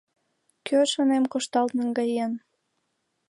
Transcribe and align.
Кӧ, 0.67 0.79
шонем, 0.93 1.23
коштал 1.31 1.67
наҥгаен?..» 1.77 2.33